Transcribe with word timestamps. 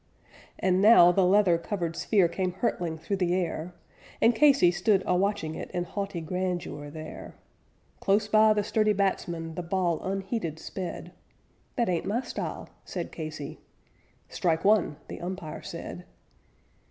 And 0.57 0.81
now 0.81 1.11
the 1.11 1.23
leather 1.23 1.59
covered 1.59 1.95
sphere 1.95 2.27
came 2.27 2.53
hurtling 2.53 2.97
through 2.97 3.17
the 3.17 3.35
air, 3.35 3.75
And 4.19 4.33
Casey 4.33 4.71
stood 4.71 5.03
a 5.05 5.15
watching 5.15 5.53
it 5.53 5.69
in 5.75 5.83
haughty 5.83 6.21
grandeur 6.21 6.89
there; 6.89 7.35
Close 7.99 8.27
by 8.27 8.51
the 8.53 8.63
sturdy 8.63 8.93
batsman 8.93 9.53
the 9.53 9.61
ball 9.61 10.01
unheeded 10.01 10.57
sped: 10.57 11.11
"That 11.75 11.87
ain't 11.87 12.05
my 12.05 12.21
style," 12.21 12.69
said 12.83 13.11
Casey. 13.11 13.59
"Strike 14.27 14.65
one," 14.65 14.95
the 15.07 15.21
umpire 15.21 15.61
said. 15.61 16.03